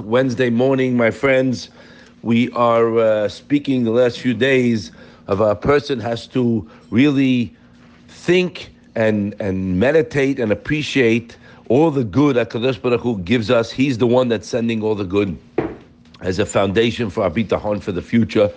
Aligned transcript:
Wednesday 0.00 0.50
morning, 0.50 0.96
my 0.96 1.10
friends, 1.10 1.70
we 2.22 2.50
are 2.50 2.98
uh, 2.98 3.28
speaking 3.28 3.84
the 3.84 3.90
last 3.90 4.18
few 4.18 4.34
days 4.34 4.92
of 5.26 5.40
a 5.40 5.56
person 5.56 6.00
has 6.00 6.26
to 6.26 6.68
really 6.90 7.56
think 8.08 8.74
and 8.94 9.34
and 9.40 9.80
meditate 9.80 10.38
and 10.38 10.52
appreciate 10.52 11.38
all 11.70 11.90
the 11.90 12.04
good 12.04 12.36
Hakadosh 12.36 12.80
Baruch 12.80 13.00
Hu 13.00 13.18
gives 13.20 13.50
us. 13.50 13.70
He's 13.70 13.96
the 13.96 14.06
one 14.06 14.28
that's 14.28 14.46
sending 14.46 14.82
all 14.82 14.94
the 14.94 15.04
good 15.04 15.38
as 16.20 16.38
a 16.38 16.44
foundation 16.44 17.08
for 17.08 17.24
our 17.24 17.30
bitachon 17.30 17.82
for 17.82 17.92
the 17.92 18.02
future. 18.02 18.52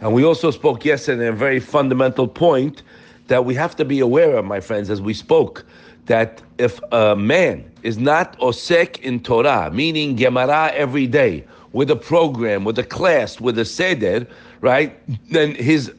And 0.00 0.12
we 0.12 0.24
also 0.24 0.50
spoke 0.50 0.84
yesterday 0.84 1.28
a 1.28 1.32
very 1.32 1.60
fundamental 1.60 2.26
point 2.26 2.82
that 3.28 3.44
we 3.44 3.54
have 3.54 3.76
to 3.76 3.84
be 3.84 4.00
aware 4.00 4.36
of, 4.36 4.44
my 4.44 4.58
friends, 4.58 4.90
as 4.90 5.00
we 5.00 5.14
spoke, 5.14 5.64
that 6.06 6.42
if 6.58 6.80
a 6.92 7.16
man 7.16 7.70
is 7.82 7.98
not 7.98 8.38
osek 8.38 9.00
in 9.00 9.20
Torah, 9.20 9.70
meaning 9.72 10.16
Gemara 10.16 10.70
every 10.74 11.06
day, 11.06 11.44
with 11.72 11.90
a 11.90 11.96
program, 11.96 12.64
with 12.64 12.78
a 12.78 12.84
class, 12.84 13.40
with 13.40 13.58
a 13.58 13.64
seder, 13.64 14.26
right, 14.60 14.98
then 15.30 15.54
his 15.54 15.92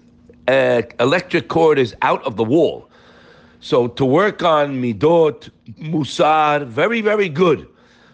uh, 0.48 0.82
electric 1.00 1.48
cord 1.48 1.80
is 1.80 1.96
out 2.02 2.24
of 2.24 2.36
the 2.36 2.44
wall. 2.44 2.90
So 3.62 3.88
to 3.88 4.06
work 4.06 4.44
on 4.44 4.82
midot, 4.82 5.50
musar, 5.80 6.66
very, 6.66 7.02
very 7.02 7.30
good, 7.30 7.68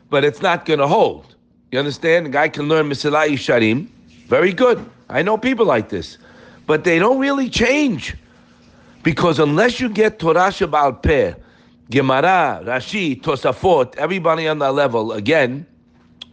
but 0.10 0.24
it's 0.24 0.42
not 0.42 0.66
going 0.66 0.80
to 0.80 0.88
hold. 0.88 1.36
You 1.72 1.80
understand? 1.80 2.28
A 2.28 2.30
guy 2.30 2.50
can 2.50 2.68
learn 2.68 2.90
Mesilat 2.90 3.30
Yesharim, 3.30 3.88
very 4.28 4.54
good. 4.54 4.84
I 5.10 5.22
know 5.22 5.38
people 5.38 5.66
like 5.66 5.90
this, 5.90 6.18
but 6.66 6.84
they 6.84 7.00
don't 7.00 7.20
really 7.20 7.50
change. 7.50 8.16
Because 9.04 9.40
unless 9.40 9.80
you 9.80 9.90
get 9.90 10.20
Torah 10.20 10.50
Shabbal 10.50 11.02
Peh, 11.02 11.34
Gemara, 11.90 12.62
Rashi, 12.66 13.22
Tosafot, 13.22 13.96
everybody 13.96 14.48
on 14.48 14.60
that 14.60 14.74
level, 14.74 15.14
again, 15.14 15.66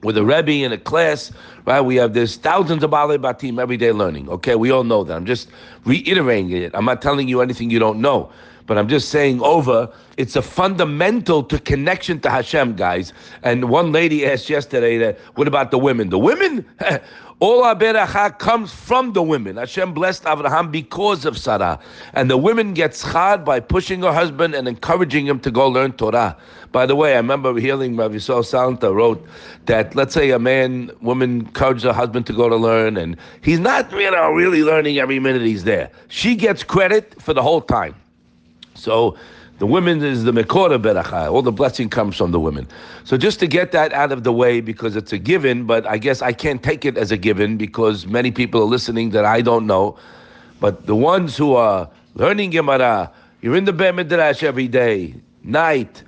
with 0.03 0.19
a 0.19 0.25
Rebbe 0.25 0.65
in 0.65 0.73
a 0.73 0.79
class, 0.79 1.33
right? 1.65 1.81
We 1.81 1.97
have 1.97 2.13
this 2.13 2.37
thousands 2.37 2.83
of 2.83 2.91
Baalei 2.91 3.19
Batim 3.19 3.61
every 3.61 3.77
day 3.77 3.93
learning. 3.93 4.29
Okay, 4.29 4.57
we 4.57 4.71
all 4.71 4.85
know 4.85 5.05
that. 5.05 5.15
I'm 5.15 5.27
just 5.27 5.49
reiterating 5.85 6.51
it. 6.51 6.73
I'm 6.75 6.85
not 6.85 7.01
telling 7.01 7.29
you 7.29 7.41
anything 7.41 7.71
you 7.71 7.79
don't 7.79 8.01
know. 8.01 8.31
But 8.67 8.79
I'm 8.79 8.89
just 8.89 9.11
saying 9.11 9.43
over, 9.43 9.93
it's 10.17 10.37
a 10.37 10.43
fundamental 10.43 11.43
to 11.45 11.59
connection 11.59 12.21
to 12.21 12.31
Hashem, 12.31 12.77
guys. 12.77 13.13
And 13.43 13.69
one 13.69 13.93
lady 13.93 14.25
asked 14.25 14.49
yesterday 14.49 14.97
that, 14.99 15.19
what 15.35 15.47
about 15.49 15.71
the 15.71 15.79
women? 15.79 16.09
The 16.09 16.19
women? 16.19 16.65
All 17.41 17.65
our 17.65 17.75
beracha 17.75 18.39
comes 18.39 18.73
from 18.73 19.13
the 19.13 19.23
women. 19.23 19.57
Hashem 19.57 19.93
blessed 19.93 20.25
Abraham 20.27 20.71
because 20.71 21.27
of 21.27 21.37
Sarah. 21.37 21.79
And 22.15 22.31
the 22.31 22.39
women 22.39 22.73
get 22.73 22.93
schar 22.93 23.45
by 23.45 23.61
pushing 23.61 24.03
her 24.03 24.13
husband 24.13 24.55
and 24.55 24.67
encouraging 24.67 25.27
him 25.27 25.41
to 25.41 25.51
go 25.51 25.69
learn 25.69 25.93
Torah. 25.93 26.37
By 26.73 26.87
the 26.87 26.97
way, 26.97 27.15
I 27.15 27.17
remember 27.17 27.55
hearing 27.59 27.97
Rav 27.97 28.13
Yisrael 28.13 28.45
Salanter 28.45 28.95
wrote 28.95 29.25
that, 29.67 29.95
let's 29.95 30.15
say 30.15 30.31
a 30.31 30.39
man, 30.39 30.91
woman 31.03 31.41
encourages 31.41 31.83
her 31.83 31.93
husband 31.93 32.27
to 32.27 32.33
go 32.33 32.49
to 32.49 32.57
learn, 32.57 32.97
and 32.97 33.17
he's 33.43 33.61
not 33.61 33.93
you 33.93 34.11
know, 34.11 34.31
really 34.31 34.63
learning 34.63 34.99
every 34.99 35.19
minute 35.19 35.43
he's 35.43 35.65
there. 35.65 35.91
She 36.09 36.37
gets 36.37 36.65
credit 36.65 37.21
for 37.21 37.35
the 37.35 37.43
whole 37.43 37.61
time. 37.61 37.95
So 38.75 39.17
the 39.59 39.67
women 39.67 40.03
is 40.03 40.25
the 40.25 40.33
Mekora 40.33 40.83
Beracha. 40.83 41.31
All 41.31 41.43
the 41.43 41.53
blessing 41.53 41.89
comes 41.89 42.17
from 42.17 42.33
the 42.33 42.41
women. 42.41 42.67
So 43.05 43.17
just 43.17 43.39
to 43.41 43.47
get 43.47 43.73
that 43.73 43.93
out 43.93 44.11
of 44.11 44.25
the 44.25 44.33
way, 44.33 44.61
because 44.61 44.97
it's 44.97 45.13
a 45.13 45.19
given, 45.19 45.65
but 45.65 45.87
I 45.87 45.99
guess 45.99 46.23
I 46.23 46.33
can't 46.33 46.63
take 46.63 46.85
it 46.85 46.99
as 46.99 47.13
a 47.13 47.17
given 47.17 47.57
because 47.57 48.07
many 48.07 48.31
people 48.31 48.61
are 48.63 48.67
listening 48.67 49.11
that 49.11 49.25
I 49.25 49.41
don't 49.41 49.67
know. 49.67 49.97
But 50.61 50.87
the 50.87 50.97
ones 50.97 51.37
who 51.37 51.55
are 51.55 51.89
learning 52.15 52.51
Gemara, 52.51 53.13
you're 53.43 53.57
in 53.57 53.65
the 53.65 53.73
Beit 53.73 53.95
Midrash 53.95 54.43
every 54.43 54.69
day, 54.69 55.15
night, 55.43 56.03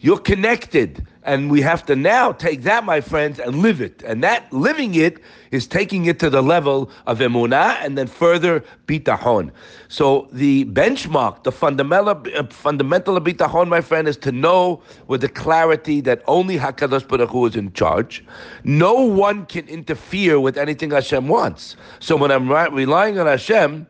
you're 0.00 0.18
connected. 0.18 1.06
And 1.26 1.50
we 1.50 1.60
have 1.62 1.84
to 1.86 1.96
now 1.96 2.30
take 2.30 2.62
that, 2.62 2.84
my 2.84 3.00
friends, 3.00 3.40
and 3.40 3.56
live 3.56 3.80
it. 3.80 4.00
And 4.04 4.22
that 4.22 4.50
living 4.52 4.94
it 4.94 5.18
is 5.50 5.66
taking 5.66 6.06
it 6.06 6.20
to 6.20 6.30
the 6.30 6.40
level 6.40 6.88
of 7.08 7.18
emunah 7.18 7.78
and 7.82 7.98
then 7.98 8.06
further 8.06 8.62
bitachon. 8.86 9.50
So 9.88 10.28
the 10.30 10.66
benchmark, 10.66 11.42
the 11.42 11.50
fundamental 11.50 12.10
uh, 12.10 12.46
fundamental 12.50 13.16
of 13.16 13.24
bitachon, 13.24 13.66
my 13.66 13.80
friend, 13.80 14.06
is 14.06 14.16
to 14.18 14.30
know 14.30 14.80
with 15.08 15.20
the 15.20 15.28
clarity 15.28 16.00
that 16.02 16.22
only 16.28 16.56
Hakadosh 16.56 17.08
Baruch 17.08 17.30
Hu 17.30 17.46
is 17.46 17.56
in 17.56 17.72
charge. 17.72 18.24
No 18.62 18.94
one 18.94 19.46
can 19.46 19.66
interfere 19.66 20.38
with 20.38 20.56
anything 20.56 20.92
Hashem 20.92 21.26
wants. 21.26 21.74
So 21.98 22.14
when 22.16 22.30
I'm 22.30 22.48
relying 22.72 23.18
on 23.18 23.26
Hashem, 23.26 23.84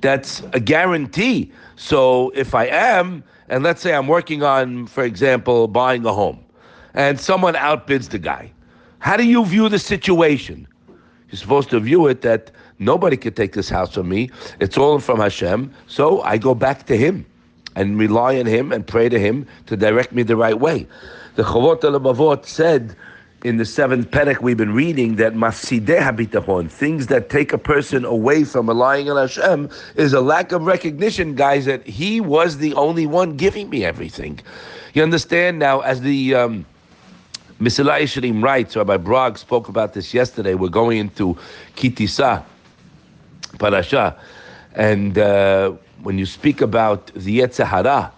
that's 0.00 0.42
a 0.54 0.60
guarantee. 0.60 1.52
So 1.76 2.30
if 2.34 2.54
I 2.54 2.68
am 2.68 3.22
and 3.48 3.62
let's 3.64 3.80
say 3.80 3.94
I'm 3.94 4.08
working 4.08 4.42
on, 4.42 4.86
for 4.86 5.04
example, 5.04 5.68
buying 5.68 6.04
a 6.04 6.12
home, 6.12 6.44
and 6.94 7.20
someone 7.20 7.54
outbids 7.54 8.08
the 8.08 8.18
guy, 8.18 8.50
how 8.98 9.16
do 9.16 9.24
you 9.24 9.44
view 9.44 9.68
the 9.68 9.78
situation? 9.78 10.66
You're 11.30 11.38
supposed 11.38 11.70
to 11.70 11.80
view 11.80 12.06
it 12.06 12.22
that 12.22 12.50
nobody 12.78 13.16
can 13.16 13.34
take 13.34 13.52
this 13.52 13.68
house 13.68 13.94
from 13.94 14.08
me. 14.08 14.30
It's 14.60 14.78
all 14.78 14.98
from 15.00 15.20
Hashem. 15.20 15.72
So 15.86 16.22
I 16.22 16.38
go 16.38 16.54
back 16.54 16.86
to 16.86 16.96
Him 16.96 17.26
and 17.74 17.98
rely 17.98 18.38
on 18.38 18.46
Him 18.46 18.72
and 18.72 18.86
pray 18.86 19.08
to 19.08 19.18
Him 19.18 19.46
to 19.66 19.76
direct 19.76 20.12
me 20.12 20.22
the 20.22 20.36
right 20.36 20.58
way. 20.58 20.86
The 21.34 21.42
Chavot 21.42 21.84
al 21.84 22.42
said 22.44 22.96
in 23.44 23.58
the 23.58 23.64
seventh 23.64 24.10
perek 24.10 24.40
we've 24.40 24.56
been 24.56 24.74
reading 24.74 25.16
that 25.16 25.34
mafsideh 25.34 26.00
habitachon, 26.00 26.70
things 26.70 27.06
that 27.08 27.28
take 27.28 27.52
a 27.52 27.58
person 27.58 28.04
away 28.04 28.44
from 28.44 28.68
relying 28.68 29.10
on 29.10 29.16
Hashem, 29.16 29.68
is 29.94 30.12
a 30.12 30.20
lack 30.20 30.52
of 30.52 30.62
recognition, 30.66 31.34
guys, 31.34 31.66
that 31.66 31.86
He 31.86 32.20
was 32.20 32.58
the 32.58 32.74
only 32.74 33.06
one 33.06 33.36
giving 33.36 33.68
me 33.68 33.84
everything. 33.84 34.40
You 34.94 35.02
understand 35.02 35.58
now, 35.58 35.80
as 35.80 36.00
the 36.00 36.34
um, 36.34 36.66
Mesilat 37.60 38.00
Yesharim 38.00 38.42
writes, 38.42 38.74
Rabbi 38.74 38.96
Brog 38.96 39.38
spoke 39.38 39.68
about 39.68 39.92
this 39.92 40.14
yesterday. 40.14 40.54
We're 40.54 40.68
going 40.68 40.98
into 40.98 41.36
Kitisa, 41.76 42.42
Parasha, 43.58 44.18
and 44.74 45.18
uh, 45.18 45.72
when 46.02 46.18
you 46.18 46.26
speak 46.26 46.60
about 46.62 47.06
the 47.14 47.40
Yetzer 47.40 47.66
Hara, 47.66 48.12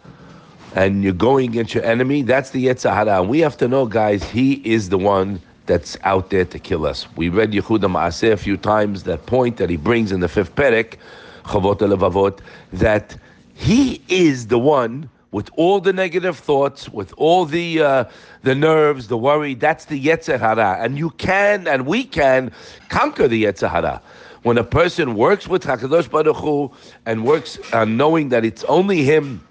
and 0.74 1.02
you're 1.02 1.12
going 1.12 1.50
against 1.50 1.74
your 1.74 1.84
enemy, 1.84 2.22
that's 2.22 2.50
the 2.50 2.66
Yetzer 2.66 2.92
Hara. 2.92 3.20
And 3.20 3.28
we 3.28 3.40
have 3.40 3.56
to 3.58 3.68
know, 3.68 3.86
guys, 3.86 4.22
he 4.24 4.54
is 4.64 4.88
the 4.88 4.98
one 4.98 5.40
that's 5.66 5.96
out 6.04 6.30
there 6.30 6.44
to 6.46 6.58
kill 6.58 6.86
us. 6.86 7.06
We 7.16 7.28
read 7.28 7.52
Yichud 7.52 7.80
HaMaaseh 7.80 8.32
a 8.32 8.36
few 8.36 8.56
times, 8.56 9.02
that 9.04 9.26
point 9.26 9.58
that 9.58 9.70
he 9.70 9.76
brings 9.76 10.12
in 10.12 10.20
the 10.20 10.28
fifth 10.28 10.54
perek, 10.54 10.96
Chavot 11.44 11.78
Levavot, 11.78 12.40
that 12.72 13.16
he 13.54 14.02
is 14.08 14.46
the 14.46 14.58
one 14.58 15.10
with 15.30 15.50
all 15.56 15.80
the 15.80 15.92
negative 15.92 16.38
thoughts, 16.38 16.88
with 16.88 17.12
all 17.16 17.44
the 17.44 17.82
uh, 17.82 18.04
the 18.42 18.54
nerves, 18.54 19.08
the 19.08 19.18
worry. 19.18 19.54
That's 19.54 19.84
the 19.86 20.02
Yetzer 20.02 20.38
Hara, 20.38 20.78
and 20.80 20.96
you 20.96 21.10
can 21.10 21.68
and 21.68 21.86
we 21.86 22.04
can 22.04 22.50
conquer 22.88 23.28
the 23.28 23.44
Yetzer 23.44 23.68
Hara. 23.68 24.00
When 24.42 24.56
a 24.56 24.64
person 24.64 25.16
works 25.16 25.48
with 25.48 25.64
Hakadosh 25.64 26.10
Baruch 26.10 26.36
Hu 26.36 26.70
and 27.04 27.24
works 27.24 27.58
uh, 27.72 27.84
knowing 27.84 28.30
that 28.30 28.44
it's 28.44 28.64
only 28.64 29.02
him 29.02 29.46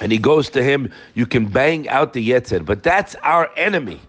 and 0.00 0.10
he 0.10 0.18
goes 0.18 0.50
to 0.50 0.62
him, 0.62 0.90
you 1.14 1.26
can 1.26 1.46
bang 1.46 1.88
out 1.88 2.12
the 2.12 2.28
Yetzer. 2.28 2.64
But 2.64 2.82
that's 2.82 3.14
our 3.22 3.50
enemy. 3.56 4.00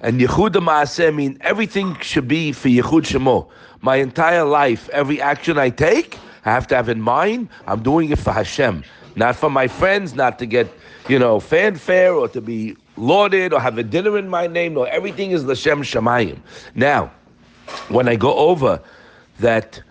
And 0.00 0.20
Yichud 0.20 0.50
HaMaaseh 0.50 1.14
mean 1.14 1.38
everything 1.40 1.98
should 2.00 2.28
be 2.28 2.52
for 2.52 2.68
Yichud 2.68 3.04
Shemo. 3.04 3.48
My 3.80 3.96
entire 3.96 4.44
life, 4.44 4.88
every 4.90 5.20
action 5.20 5.58
I 5.58 5.70
take, 5.70 6.18
I 6.44 6.52
have 6.52 6.66
to 6.68 6.76
have 6.76 6.88
in 6.88 7.00
mind, 7.00 7.48
I'm 7.66 7.82
doing 7.82 8.10
it 8.10 8.18
for 8.18 8.32
Hashem. 8.32 8.84
Not 9.16 9.36
for 9.36 9.48
my 9.48 9.68
friends, 9.68 10.14
not 10.14 10.38
to 10.40 10.46
get, 10.46 10.68
you 11.08 11.18
know, 11.18 11.40
fanfare 11.40 12.14
or 12.14 12.28
to 12.28 12.40
be 12.40 12.76
lauded 12.96 13.52
or 13.52 13.60
have 13.60 13.78
a 13.78 13.82
dinner 13.82 14.18
in 14.18 14.28
my 14.28 14.46
name. 14.46 14.74
No, 14.74 14.84
everything 14.84 15.30
is 15.30 15.44
Lashem 15.44 15.80
Shemayim. 15.80 16.38
Now, 16.74 17.10
when 17.88 18.08
I 18.08 18.16
go 18.16 18.34
over 18.34 18.80
that 19.40 19.82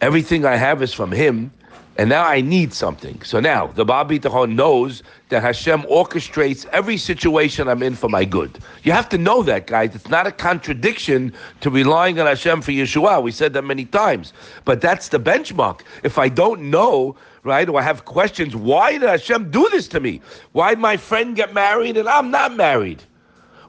everything 0.00 0.44
I 0.44 0.56
have 0.56 0.82
is 0.82 0.92
from 0.92 1.10
Him, 1.10 1.50
and 1.98 2.10
now 2.10 2.24
I 2.24 2.40
need 2.40 2.74
something. 2.74 3.22
So 3.22 3.40
now 3.40 3.68
the 3.68 3.84
Baal 3.84 4.04
Bitachon 4.04 4.54
knows 4.54 5.02
that 5.30 5.42
Hashem 5.42 5.82
orchestrates 5.82 6.66
every 6.66 6.98
situation 6.98 7.68
I'm 7.68 7.82
in 7.82 7.94
for 7.94 8.08
my 8.08 8.24
good. 8.24 8.58
You 8.82 8.92
have 8.92 9.08
to 9.10 9.18
know 9.18 9.42
that, 9.44 9.66
guys. 9.66 9.94
It's 9.94 10.08
not 10.08 10.26
a 10.26 10.32
contradiction 10.32 11.32
to 11.62 11.70
relying 11.70 12.20
on 12.20 12.26
Hashem 12.26 12.60
for 12.62 12.72
Yeshua. 12.72 13.22
We 13.22 13.32
said 13.32 13.54
that 13.54 13.62
many 13.62 13.86
times. 13.86 14.34
But 14.64 14.80
that's 14.80 15.08
the 15.08 15.18
benchmark. 15.18 15.80
If 16.02 16.18
I 16.18 16.28
don't 16.28 16.70
know, 16.70 17.16
right, 17.44 17.68
or 17.68 17.80
I 17.80 17.82
have 17.82 18.04
questions, 18.04 18.54
why 18.54 18.92
did 18.92 19.08
Hashem 19.08 19.50
do 19.50 19.66
this 19.70 19.88
to 19.88 20.00
me? 20.00 20.20
Why 20.52 20.74
did 20.74 20.80
my 20.80 20.98
friend 20.98 21.34
get 21.34 21.54
married 21.54 21.96
and 21.96 22.08
I'm 22.08 22.30
not 22.30 22.54
married? 22.54 23.02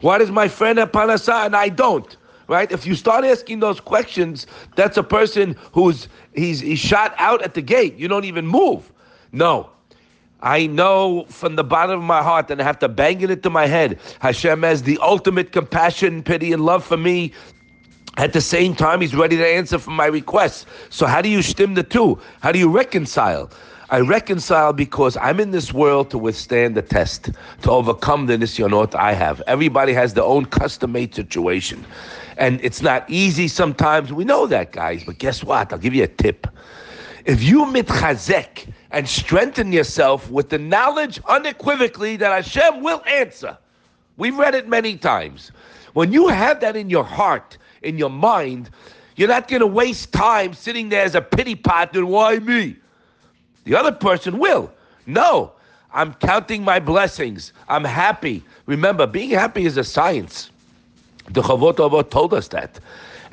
Why 0.02 0.18
does 0.18 0.32
my 0.32 0.48
friend 0.48 0.78
have 0.80 0.92
parnassa 0.92 1.46
and 1.46 1.56
I 1.56 1.70
don't? 1.70 2.18
Right? 2.48 2.72
If 2.72 2.86
you 2.86 2.96
start 2.96 3.26
asking 3.26 3.60
those 3.60 3.80
questions, 3.80 4.48
that's 4.76 4.98
a 4.98 5.04
person 5.04 5.56
who's 5.72 6.08
he's 6.34 6.60
he's 6.60 6.80
shot 6.80 7.14
out 7.18 7.42
at 7.42 7.54
the 7.54 7.62
gate. 7.62 7.96
You 7.98 8.08
don't 8.08 8.26
even 8.26 8.48
move. 8.48 8.92
No. 9.32 9.70
I 10.42 10.68
know 10.68 11.26
from 11.30 11.56
the 11.56 11.64
bottom 11.64 12.00
of 12.00 12.06
my 12.06 12.22
heart, 12.22 12.52
and 12.52 12.62
I 12.62 12.64
have 12.64 12.78
to 12.80 12.88
bang 12.88 13.22
it 13.22 13.32
into 13.32 13.50
my 13.50 13.66
head. 13.66 14.00
Hashem 14.20 14.62
has 14.62 14.84
the 14.84 15.00
ultimate 15.02 15.52
compassion, 15.52 16.22
pity, 16.22 16.54
and 16.54 16.64
love 16.64 16.86
for 16.86 16.98
me. 16.98 17.34
At 18.18 18.34
the 18.34 18.42
same 18.42 18.76
time, 18.76 19.02
He's 19.02 19.16
ready 19.16 19.38
to 19.38 19.48
answer 19.48 19.80
for 19.80 19.92
my 19.92 20.06
requests. 20.06 20.66
So, 20.90 21.06
how 21.06 21.22
do 21.22 21.30
you 21.30 21.42
stem 21.42 21.74
the 21.74 21.84
two? 21.84 22.20
How 22.42 22.52
do 22.52 22.60
you 22.60 22.70
reconcile? 22.70 23.50
I 23.90 24.02
reconcile 24.02 24.74
because 24.74 25.16
I'm 25.16 25.40
in 25.40 25.52
this 25.52 25.72
world 25.72 26.10
to 26.12 26.18
withstand 26.18 26.76
the 26.76 26.82
test, 26.82 27.30
to 27.62 27.72
overcome 27.72 28.26
the 28.26 28.38
nisyonot 28.38 28.94
I 28.96 29.14
have. 29.14 29.42
Everybody 29.48 29.94
has 29.94 30.14
their 30.14 30.26
own 30.26 30.46
custom-made 30.46 31.16
situation. 31.16 31.86
And 32.36 32.60
it's 32.62 32.82
not 32.82 33.10
easy 33.10 33.48
sometimes. 33.48 34.12
We 34.12 34.26
know 34.26 34.46
that, 34.48 34.74
guys. 34.74 35.06
But 35.06 35.20
guess 35.20 35.42
what? 35.42 35.72
I'll 35.72 35.80
give 35.80 35.96
you 35.96 36.04
a 36.04 36.08
tip. 36.08 36.48
If 37.24 37.42
you 37.42 37.64
mitchazek 37.64 38.74
and 38.92 39.08
strengthen 39.08 39.72
yourself 39.72 40.30
with 40.30 40.50
the 40.50 40.58
knowledge 40.58 41.22
unequivocally 41.26 42.18
that 42.18 42.44
Hashem 42.44 42.84
will 42.84 43.02
answer, 43.06 43.58
we've 44.18 44.38
read 44.38 44.54
it 44.54 44.68
many 44.68 44.98
times. 44.98 45.54
When 45.94 46.12
you 46.12 46.28
have 46.28 46.60
that 46.60 46.76
in 46.76 46.90
your 46.90 47.06
heart, 47.06 47.58
in 47.84 47.98
your 47.98 48.10
mind, 48.10 48.70
you're 49.16 49.30
not 49.30 49.48
going 49.48 49.62
to 49.62 49.68
waste 49.68 50.12
time 50.12 50.54
sitting 50.54 50.90
there 50.90 51.06
as 51.06 51.16
a 51.16 51.22
pity 51.22 51.56
pot 51.56 51.96
and 51.96 52.10
why 52.10 52.40
me? 52.40 52.76
The 53.68 53.76
other 53.76 53.92
person 53.92 54.40
will. 54.40 54.72
No, 55.08 55.52
I'm 55.94 56.14
counting 56.14 56.64
my 56.64 56.80
blessings. 56.80 57.52
I'm 57.68 57.84
happy. 57.84 58.42
Remember, 58.66 59.06
being 59.06 59.32
happy 59.32 59.66
is 59.66 59.76
a 59.76 59.84
science. 59.84 60.50
The 61.32 61.42
Chavot 61.42 61.76
Avot 61.76 62.10
told 62.10 62.34
us 62.34 62.48
that. 62.50 62.80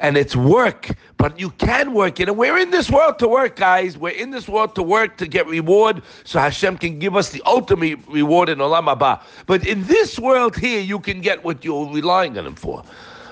And 0.00 0.16
it's 0.16 0.34
work, 0.34 0.90
but 1.18 1.38
you 1.38 1.50
can 1.50 1.94
work 1.94 2.18
it. 2.18 2.28
And 2.28 2.36
we're 2.36 2.58
in 2.58 2.72
this 2.72 2.90
world 2.90 3.20
to 3.20 3.28
work, 3.28 3.54
guys. 3.54 3.96
We're 3.96 4.10
in 4.10 4.32
this 4.32 4.48
world 4.48 4.74
to 4.74 4.82
work 4.82 5.18
to 5.18 5.28
get 5.28 5.46
reward 5.46 6.02
so 6.24 6.40
Hashem 6.40 6.78
can 6.78 6.98
give 6.98 7.14
us 7.14 7.30
the 7.30 7.40
ultimate 7.46 8.00
reward 8.08 8.48
in 8.48 8.58
Olam 8.58 8.92
Haba. 8.92 9.22
But 9.46 9.64
in 9.64 9.84
this 9.84 10.18
world 10.18 10.56
here, 10.56 10.80
you 10.80 10.98
can 10.98 11.20
get 11.20 11.44
what 11.44 11.64
you're 11.64 11.88
relying 11.88 12.36
on 12.38 12.44
Him 12.44 12.56
for. 12.56 12.82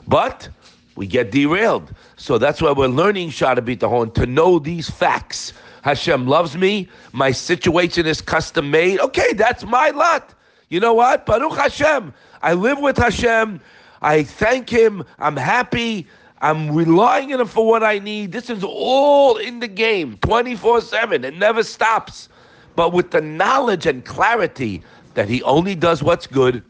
But 0.06 0.48
we 0.96 1.06
get 1.06 1.30
derailed. 1.30 1.92
So 2.16 2.38
that's 2.38 2.60
why 2.60 2.72
we're 2.72 2.88
learning 2.88 3.30
Shaar 3.30 3.56
HaBitachon 3.56 4.14
to 4.14 4.26
know 4.26 4.58
these 4.58 4.90
facts 4.90 5.52
Hashem 5.82 6.26
loves 6.26 6.56
me. 6.56 6.88
My 7.12 7.32
situation 7.32 8.06
is 8.06 8.20
custom 8.20 8.70
made. 8.70 9.00
Okay, 9.00 9.32
that's 9.34 9.64
my 9.64 9.90
lot. 9.90 10.32
You 10.68 10.80
know 10.80 10.94
what? 10.94 11.26
Baruch 11.26 11.56
Hashem. 11.56 12.14
I 12.40 12.54
live 12.54 12.78
with 12.78 12.96
Hashem. 12.96 13.60
I 14.00 14.22
thank 14.22 14.70
Him. 14.70 15.04
I'm 15.18 15.36
happy. 15.36 16.06
I'm 16.40 16.74
relying 16.74 17.32
on 17.34 17.40
Him 17.40 17.46
for 17.46 17.66
what 17.66 17.82
I 17.82 17.98
need. 17.98 18.32
This 18.32 18.48
is 18.48 18.64
all 18.64 19.36
in 19.36 19.60
the 19.60 19.68
game 19.68 20.18
24 20.18 20.80
7. 20.80 21.24
It 21.24 21.36
never 21.36 21.62
stops. 21.62 22.28
But 22.74 22.92
with 22.92 23.10
the 23.10 23.20
knowledge 23.20 23.86
and 23.86 24.04
clarity 24.04 24.82
that 25.14 25.28
He 25.28 25.42
only 25.42 25.74
does 25.74 26.02
what's 26.02 26.26
good 26.26 26.64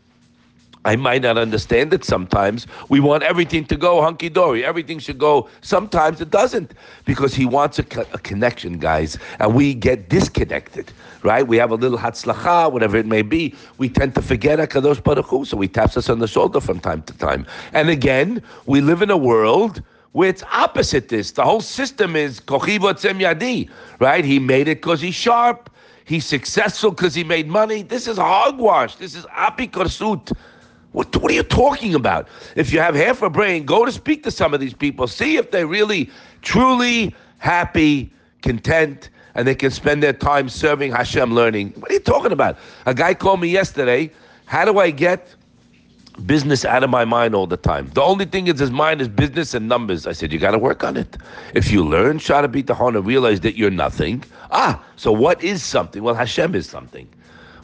I 0.84 0.96
might 0.96 1.22
not 1.22 1.38
understand 1.38 1.92
it 1.94 2.04
sometimes. 2.04 2.66
We 2.88 2.98
want 2.98 3.22
everything 3.22 3.64
to 3.66 3.76
go 3.76 4.02
hunky 4.02 4.28
dory. 4.28 4.64
Everything 4.64 4.98
should 4.98 5.18
go. 5.18 5.48
Sometimes 5.60 6.20
it 6.20 6.30
doesn't 6.30 6.74
because 7.04 7.34
he 7.34 7.46
wants 7.46 7.78
a, 7.78 7.84
co- 7.84 8.06
a, 8.12 8.18
connection, 8.18 8.78
guys, 8.78 9.16
and 9.38 9.54
we 9.54 9.74
get 9.74 10.08
disconnected, 10.08 10.92
right? 11.22 11.46
We 11.46 11.56
have 11.58 11.70
a 11.70 11.76
little 11.76 11.98
hatzlacha, 11.98 12.72
whatever 12.72 12.96
it 12.96 13.06
may 13.06 13.22
be. 13.22 13.54
We 13.78 13.88
tend 13.88 14.16
to 14.16 14.22
forget 14.22 14.58
Hakadosh 14.58 15.02
Baruch 15.04 15.26
Hu, 15.26 15.44
so 15.44 15.60
he 15.60 15.68
taps 15.68 15.96
us 15.96 16.08
on 16.10 16.18
the 16.18 16.26
shoulder 16.28 16.60
from 16.60 16.80
time 16.80 17.02
to 17.02 17.12
time. 17.16 17.46
And 17.72 17.88
again, 17.88 18.42
we 18.66 18.80
live 18.80 19.02
in 19.02 19.10
a 19.10 19.16
world 19.16 19.82
where 20.12 20.28
it's 20.28 20.42
opposite 20.52 21.08
this. 21.08 21.30
The 21.32 21.44
whole 21.44 21.60
system 21.60 22.16
is 22.16 22.40
kochi 22.40 22.78
v'otzem 22.78 23.20
yadi, 23.20 23.70
right? 24.00 24.24
He 24.24 24.40
made 24.40 24.66
it 24.68 24.82
because 24.82 25.00
he's 25.00 25.14
sharp. 25.14 25.70
He's 26.04 26.26
successful 26.26 26.90
because 26.90 27.14
he 27.14 27.22
made 27.22 27.48
money. 27.48 27.82
This 27.82 28.08
is 28.08 28.18
hogwash. 28.18 28.96
This 28.96 29.14
is 29.14 29.24
apikorsut. 29.26 30.36
What, 30.92 31.14
what 31.16 31.30
are 31.30 31.34
you 31.34 31.42
talking 31.42 31.94
about? 31.94 32.28
If 32.54 32.72
you 32.72 32.80
have 32.80 32.94
half 32.94 33.22
a 33.22 33.30
brain, 33.30 33.64
go 33.64 33.84
to 33.84 33.92
speak 33.92 34.22
to 34.24 34.30
some 34.30 34.54
of 34.54 34.60
these 34.60 34.74
people. 34.74 35.06
See 35.06 35.36
if 35.36 35.50
they're 35.50 35.66
really, 35.66 36.10
truly 36.42 37.14
happy, 37.38 38.12
content, 38.42 39.10
and 39.34 39.48
they 39.48 39.54
can 39.54 39.70
spend 39.70 40.02
their 40.02 40.12
time 40.12 40.48
serving 40.48 40.92
Hashem, 40.92 41.34
learning. 41.34 41.72
What 41.78 41.90
are 41.90 41.94
you 41.94 42.00
talking 42.00 42.32
about? 42.32 42.58
A 42.86 42.94
guy 42.94 43.14
called 43.14 43.40
me 43.40 43.48
yesterday. 43.48 44.10
How 44.44 44.66
do 44.66 44.78
I 44.78 44.90
get 44.90 45.34
business 46.26 46.66
out 46.66 46.84
of 46.84 46.90
my 46.90 47.06
mind 47.06 47.34
all 47.34 47.46
the 47.46 47.56
time? 47.56 47.90
The 47.94 48.02
only 48.02 48.26
thing 48.26 48.48
is 48.48 48.60
his 48.60 48.70
mind 48.70 49.00
is 49.00 49.08
business 49.08 49.54
and 49.54 49.68
numbers. 49.68 50.06
I 50.06 50.12
said, 50.12 50.30
you 50.30 50.38
got 50.38 50.50
to 50.50 50.58
work 50.58 50.84
on 50.84 50.98
it. 50.98 51.16
If 51.54 51.70
you 51.70 51.82
learn 51.82 52.18
Shaar 52.18 52.46
HaBitachon 52.46 52.96
and 52.96 53.06
realize 53.06 53.40
that 53.40 53.56
you're 53.56 53.70
nothing, 53.70 54.22
ah, 54.50 54.84
so 54.96 55.10
what 55.10 55.42
is 55.42 55.62
something? 55.62 56.02
Well, 56.02 56.14
Hashem 56.14 56.54
is 56.54 56.68
something. 56.68 57.08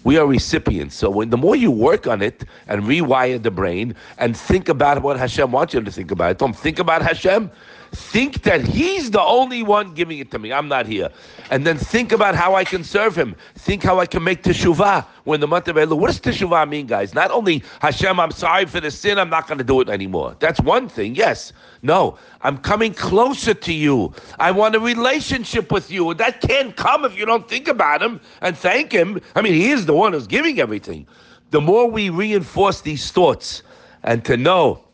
We 0.04 0.16
are 0.16 0.26
recipients. 0.26 0.94
So 0.94 1.10
when 1.10 1.30
the 1.30 1.36
more 1.36 1.56
you 1.56 1.70
work 1.70 2.06
on 2.06 2.22
it 2.22 2.44
and 2.66 2.82
rewire 2.82 3.42
the 3.42 3.50
brain 3.50 3.94
and 4.18 4.36
think 4.36 4.68
about 4.68 5.02
what 5.02 5.18
Hashem 5.18 5.50
wants 5.50 5.74
you 5.74 5.80
to 5.80 5.90
think 5.90 6.10
about, 6.10 6.38
don't 6.38 6.56
think 6.56 6.78
about 6.78 7.02
Hashem. 7.02 7.50
Think 7.92 8.42
that 8.42 8.60
He's 8.60 9.10
the 9.10 9.20
only 9.20 9.62
one 9.62 9.94
giving 9.94 10.18
it 10.18 10.30
to 10.32 10.38
me. 10.38 10.52
I'm 10.52 10.68
not 10.68 10.86
here. 10.86 11.08
And 11.50 11.66
then 11.66 11.78
think 11.78 12.12
about 12.12 12.34
how 12.34 12.54
I 12.54 12.64
can 12.64 12.84
serve 12.84 13.16
Him. 13.16 13.34
Think 13.54 13.82
how 13.82 13.98
I 13.98 14.06
can 14.06 14.22
make 14.22 14.42
teshuvah 14.42 15.06
when 15.24 15.40
the 15.40 15.46
month 15.46 15.68
of 15.68 15.76
Elul. 15.76 15.98
What 15.98 16.08
does 16.08 16.20
teshuvah 16.20 16.68
mean, 16.68 16.86
guys? 16.86 17.14
Not 17.14 17.30
only 17.30 17.62
Hashem, 17.80 18.20
I'm 18.20 18.30
sorry 18.30 18.66
for 18.66 18.80
the 18.80 18.90
sin, 18.90 19.18
I'm 19.18 19.30
not 19.30 19.46
going 19.46 19.58
to 19.58 19.64
do 19.64 19.80
it 19.80 19.88
anymore. 19.88 20.36
That's 20.38 20.60
one 20.60 20.88
thing, 20.88 21.14
yes. 21.14 21.52
No, 21.82 22.18
I'm 22.42 22.58
coming 22.58 22.92
closer 22.92 23.54
to 23.54 23.72
you. 23.72 24.12
I 24.38 24.50
want 24.50 24.74
a 24.74 24.80
relationship 24.80 25.72
with 25.72 25.90
you. 25.90 26.12
That 26.14 26.40
can't 26.40 26.76
come 26.76 27.04
if 27.04 27.16
you 27.16 27.24
don't 27.24 27.48
think 27.48 27.68
about 27.68 28.02
Him 28.02 28.20
and 28.42 28.56
thank 28.56 28.92
Him. 28.92 29.20
I 29.34 29.40
mean, 29.40 29.54
He 29.54 29.70
is 29.70 29.86
the 29.86 29.94
one 29.94 30.12
who's 30.12 30.26
giving 30.26 30.60
everything. 30.60 31.06
The 31.50 31.60
more 31.60 31.90
we 31.90 32.10
reinforce 32.10 32.82
these 32.82 33.10
thoughts 33.10 33.62
and 34.02 34.24
to 34.26 34.36
know, 34.36 34.84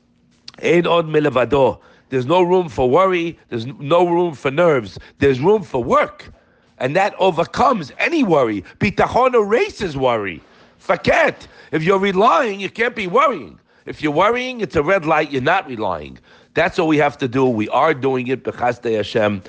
Ein 0.63 0.87
od 0.87 1.09
milvado, 1.09 1.81
there's 2.11 2.27
no 2.27 2.43
room 2.43 2.69
for 2.69 2.89
worry. 2.89 3.39
There's 3.49 3.67
no 3.67 4.07
room 4.07 4.35
for 4.35 4.51
nerves. 4.51 4.99
There's 5.19 5.41
room 5.41 5.63
for 5.63 5.83
work. 5.83 6.31
And 6.79 6.95
that 6.97 7.15
overcomes 7.19 7.93
any 7.99 8.23
worry. 8.23 8.63
Bitachon 8.79 9.35
erases 9.35 9.97
worry. 9.97 10.43
Faket. 10.81 11.47
If 11.73 11.83
you're 11.83 11.99
relying, 11.99 12.61
you 12.61 12.71
can't 12.71 12.95
be 12.95 13.07
worrying. 13.07 13.59
If 13.87 14.03
you're 14.03 14.13
worrying, 14.13 14.61
it's 14.61 14.77
a 14.77 14.83
red 14.83 15.07
light. 15.07 15.31
You're 15.31 15.43
not 15.43 15.67
relying. 15.67 16.19
That's 16.55 16.79
what 16.79 16.87
we 16.87 16.99
have 16.99 17.19
to 17.19 17.29
do. 17.29 17.47
We 17.47 17.69
are 17.71 17.95
doing 17.95 18.29
it. 18.29 18.45
Bechaste 18.45 18.95
Hashem. 18.97 19.43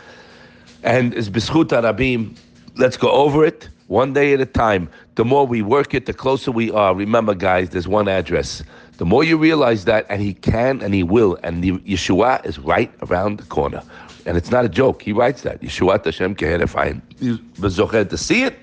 And 0.84 1.14
it's 1.14 1.30
B'zchut 1.30 1.70
HaRabim. 1.70 2.36
Let's 2.78 2.98
go 2.98 3.10
over 3.12 3.46
it 3.46 3.70
one 3.88 4.14
day 4.14 4.34
at 4.34 4.42
a 4.42 4.46
time. 4.46 4.90
The 5.16 5.24
more 5.24 5.48
we 5.48 5.62
work 5.62 5.94
it, 5.94 6.06
the 6.06 6.14
closer 6.14 6.52
we 6.52 6.72
are. 6.72 6.94
Remember, 6.94 7.34
guys, 7.34 7.70
there's 7.70 7.88
one 7.88 8.10
address. 8.10 8.64
The 8.98 9.06
more 9.06 9.24
you 9.24 9.38
realize 9.38 9.86
that, 9.86 10.06
and 10.10 10.22
he 10.22 10.34
can 10.34 10.82
and 10.82 10.94
he 10.94 11.04
will, 11.04 11.38
and 11.42 11.64
the 11.64 11.72
Yeshua 11.80 12.46
is 12.46 12.60
right 12.60 12.92
around 13.02 13.38
the 13.38 13.46
corner. 13.46 13.82
And 14.26 14.36
it's 14.36 14.52
not 14.52 14.66
a 14.66 14.70
joke. 14.70 15.02
He 15.02 15.14
writes 15.14 15.44
that. 15.44 15.62
Yeshua 15.62 16.04
Hashem 16.04 16.36
K'heref 16.36 16.74
Ayin. 16.74 18.10
To 18.10 18.18
see 18.18 18.44
it 18.44 18.58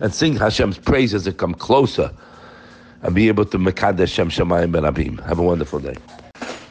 and 0.00 0.14
sing 0.14 0.36
Hashem's 0.36 0.78
praises 0.78 1.26
and 1.26 1.36
come 1.36 1.54
closer 1.54 2.10
and 3.02 3.14
be 3.14 3.28
able 3.28 3.44
to 3.44 3.58
Mekadesh 3.58 4.08
Shem 4.08 4.30
Shemayim 4.30 4.72
B'rabim. 4.72 5.22
Have 5.26 5.38
a 5.38 5.42
wonderful 5.42 5.78
day. 5.78 5.96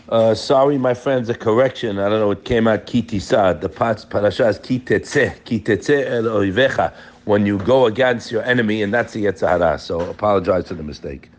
Uh, 0.10 0.36
sorry, 0.36 0.78
my 0.78 0.94
friends, 0.94 1.30
a 1.30 1.34
correction. 1.34 1.98
I 1.98 2.10
don't 2.10 2.20
know, 2.20 2.32
it 2.32 2.44
came 2.44 2.68
out 2.68 2.86
kitisa. 2.86 3.60
The 3.60 3.70
parasha 3.70 4.48
is 4.48 4.60
kitetze, 4.60 5.40
kitetze 5.44 6.06
el 6.06 6.24
oivecha. 6.24 6.94
When 7.26 7.46
you 7.46 7.58
go 7.60 7.86
against 7.88 8.32
your 8.32 8.44
enemy, 8.44 8.84
and 8.84 8.94
that's 8.94 9.14
the 9.14 9.26
Yetzer 9.26 9.48
Hara. 9.48 9.80
So 9.80 10.02
apologize 10.02 10.68
for 10.68 10.76
the 10.76 10.84
mistake. 10.84 11.33